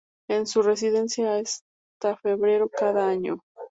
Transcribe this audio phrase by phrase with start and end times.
[0.27, 3.41] Es su residencia hasta febrero cada año.